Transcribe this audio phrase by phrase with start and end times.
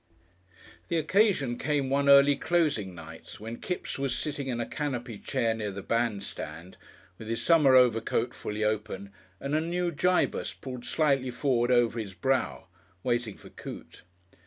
[0.87, 5.53] The occasion came one early closing night when Kipps was sitting in a canopy chair
[5.53, 6.75] near the bandstand,
[7.19, 12.15] with his summer overcoat fully open and a new Gibus pulled slightly forward over his
[12.15, 12.65] brow,
[13.03, 14.01] waiting for Coote.